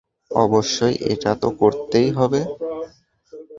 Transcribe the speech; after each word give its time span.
অবশ্যই 0.31 0.95
এটা 1.11 1.31
তো 1.35 1.49
করতেই 1.61 2.09
হবে। 2.11 2.41